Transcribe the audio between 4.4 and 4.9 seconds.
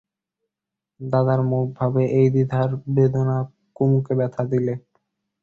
দিলে।